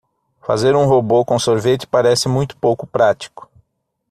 Fazer 0.41 0.75
um 0.75 0.85
robô 0.87 1.23
com 1.23 1.37
sorvete 1.37 1.85
parece 1.85 2.27
muito 2.27 2.57
pouco 2.57 2.87
prático. 2.87 3.47